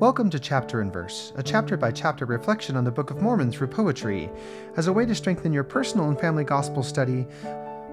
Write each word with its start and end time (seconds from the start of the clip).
Welcome 0.00 0.30
to 0.30 0.40
Chapter 0.40 0.80
and 0.80 0.90
Verse, 0.90 1.34
a 1.36 1.42
chapter 1.42 1.76
by 1.76 1.90
chapter 1.90 2.24
reflection 2.24 2.74
on 2.74 2.84
the 2.84 2.90
Book 2.90 3.10
of 3.10 3.20
Mormon 3.20 3.52
through 3.52 3.66
poetry, 3.66 4.30
as 4.78 4.86
a 4.86 4.92
way 4.94 5.04
to 5.04 5.14
strengthen 5.14 5.52
your 5.52 5.62
personal 5.62 6.08
and 6.08 6.18
family 6.18 6.42
gospel 6.42 6.82
study 6.82 7.26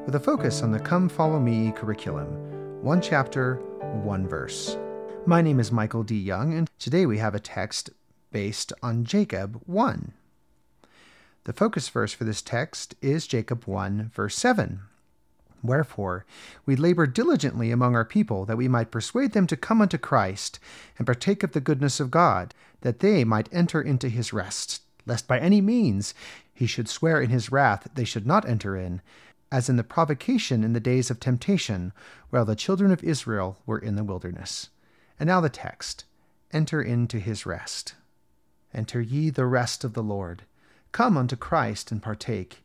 with 0.05 0.15
a 0.15 0.19
focus 0.21 0.61
on 0.61 0.71
the 0.71 0.79
Come 0.79 1.09
Follow 1.09 1.37
Me 1.37 1.73
curriculum. 1.73 2.29
One 2.81 3.01
chapter, 3.01 3.55
one 4.03 4.25
verse. 4.25 4.77
My 5.25 5.41
name 5.41 5.59
is 5.59 5.69
Michael 5.69 6.03
D. 6.03 6.17
Young, 6.17 6.53
and 6.53 6.69
today 6.79 7.05
we 7.05 7.17
have 7.17 7.35
a 7.35 7.41
text 7.41 7.89
based 8.31 8.71
on 8.81 9.03
Jacob 9.03 9.61
1. 9.65 10.13
The 11.43 11.51
focus 11.51 11.89
verse 11.89 12.13
for 12.13 12.23
this 12.23 12.41
text 12.41 12.95
is 13.01 13.27
Jacob 13.27 13.65
1, 13.65 14.11
verse 14.15 14.37
7. 14.37 14.79
Wherefore, 15.63 16.25
we 16.65 16.75
labor 16.75 17.07
diligently 17.07 17.71
among 17.71 17.95
our 17.95 18.05
people 18.05 18.45
that 18.45 18.57
we 18.57 18.67
might 18.67 18.91
persuade 18.91 19.33
them 19.33 19.47
to 19.47 19.57
come 19.57 19.81
unto 19.81 19.97
Christ 19.97 20.59
and 20.97 21.05
partake 21.05 21.43
of 21.43 21.53
the 21.53 21.61
goodness 21.61 21.99
of 21.99 22.11
God, 22.11 22.53
that 22.81 22.99
they 22.99 23.23
might 23.23 23.49
enter 23.51 23.81
into 23.81 24.09
his 24.09 24.33
rest, 24.33 24.81
lest 25.05 25.27
by 25.27 25.39
any 25.39 25.61
means 25.61 26.13
he 26.53 26.67
should 26.67 26.87
swear 26.87 27.21
in 27.21 27.29
his 27.29 27.51
wrath 27.51 27.87
they 27.95 28.03
should 28.03 28.27
not 28.27 28.47
enter 28.47 28.75
in, 28.75 29.01
as 29.51 29.69
in 29.69 29.77
the 29.77 29.83
provocation 29.83 30.63
in 30.63 30.73
the 30.73 30.79
days 30.79 31.09
of 31.09 31.19
temptation, 31.19 31.93
while 32.29 32.45
the 32.45 32.55
children 32.55 32.91
of 32.91 33.03
Israel 33.03 33.57
were 33.65 33.79
in 33.79 33.95
the 33.95 34.03
wilderness. 34.03 34.69
And 35.19 35.27
now 35.27 35.41
the 35.41 35.49
text 35.49 36.05
Enter 36.53 36.81
into 36.81 37.19
his 37.19 37.45
rest. 37.45 37.95
Enter 38.73 39.01
ye 39.01 39.29
the 39.29 39.45
rest 39.45 39.83
of 39.83 39.93
the 39.93 40.03
Lord. 40.03 40.43
Come 40.93 41.17
unto 41.17 41.35
Christ 41.35 41.91
and 41.91 42.01
partake. 42.01 42.63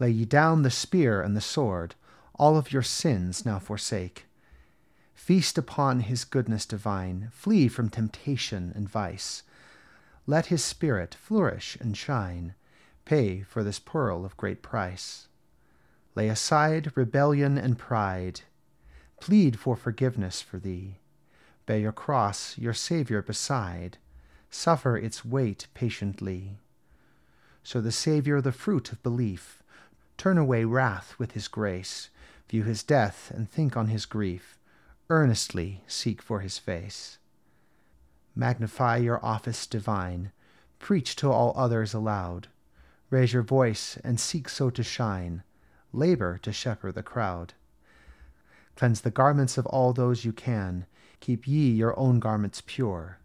Lay 0.00 0.10
ye 0.10 0.24
down 0.24 0.62
the 0.62 0.70
spear 0.70 1.22
and 1.22 1.36
the 1.36 1.40
sword 1.40 1.94
all 2.42 2.56
of 2.56 2.72
your 2.72 2.82
sins 2.82 3.46
now 3.46 3.60
forsake. 3.60 4.26
Feast 5.14 5.56
upon 5.56 6.00
his 6.00 6.24
goodness 6.24 6.66
divine, 6.66 7.28
flee 7.30 7.68
from 7.68 7.88
temptation 7.88 8.72
and 8.74 8.88
vice. 8.88 9.44
Let 10.26 10.46
his 10.46 10.64
spirit 10.64 11.14
flourish 11.14 11.78
and 11.80 11.96
shine, 11.96 12.56
pay 13.04 13.42
for 13.42 13.62
this 13.62 13.78
pearl 13.78 14.24
of 14.24 14.36
great 14.36 14.60
price. 14.60 15.28
Lay 16.16 16.28
aside 16.28 16.90
rebellion 16.96 17.56
and 17.56 17.78
pride, 17.78 18.40
plead 19.20 19.56
for 19.56 19.76
forgiveness 19.76 20.42
for 20.42 20.58
thee. 20.58 20.96
Bear 21.64 21.78
your 21.78 21.92
cross, 21.92 22.58
your 22.58 22.74
Saviour 22.74 23.22
beside, 23.22 23.98
suffer 24.50 24.96
its 24.96 25.24
weight 25.24 25.68
patiently. 25.74 26.58
So 27.62 27.80
the 27.80 27.92
Saviour, 27.92 28.40
the 28.40 28.50
fruit 28.50 28.90
of 28.90 29.00
belief, 29.04 29.62
turn 30.16 30.38
away 30.38 30.64
wrath 30.64 31.14
with 31.20 31.32
his 31.32 31.46
grace, 31.46 32.08
view 32.52 32.64
his 32.64 32.82
death 32.82 33.32
and 33.34 33.48
think 33.50 33.78
on 33.78 33.86
his 33.86 34.04
grief, 34.04 34.58
earnestly 35.08 35.82
seek 35.86 36.20
for 36.20 36.40
his 36.40 36.58
face. 36.58 37.16
Magnify 38.34 38.98
your 38.98 39.24
office 39.24 39.66
divine, 39.66 40.32
preach 40.78 41.16
to 41.16 41.30
all 41.30 41.54
others 41.56 41.94
aloud, 41.94 42.48
raise 43.08 43.32
your 43.32 43.42
voice 43.42 43.96
and 44.04 44.20
seek 44.20 44.50
so 44.50 44.68
to 44.68 44.82
shine, 44.82 45.42
labor 45.94 46.36
to 46.42 46.52
shepherd 46.52 46.94
the 46.94 47.02
crowd. 47.02 47.54
Cleanse 48.76 49.00
the 49.00 49.10
garments 49.10 49.56
of 49.56 49.64
all 49.64 49.94
those 49.94 50.26
you 50.26 50.32
can, 50.34 50.84
keep 51.20 51.48
ye 51.48 51.70
your 51.70 51.98
own 51.98 52.20
garments 52.20 52.62
pure. 52.66 53.18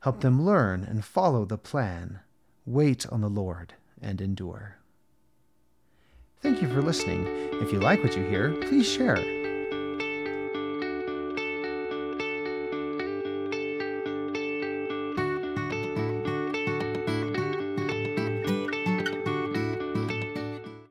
Help 0.00 0.22
them 0.22 0.42
learn 0.42 0.84
and 0.84 1.04
follow 1.04 1.44
the 1.44 1.58
plan. 1.58 2.20
Wait 2.64 3.06
on 3.12 3.20
the 3.20 3.28
Lord 3.28 3.74
and 4.00 4.22
endure. 4.22 4.79
Thank 6.60 6.74
you 6.74 6.78
for 6.78 6.86
listening. 6.86 7.26
If 7.62 7.72
you 7.72 7.80
like 7.80 8.04
what 8.04 8.18
you 8.18 8.22
hear, 8.22 8.52
please 8.52 8.86
share. 8.86 9.39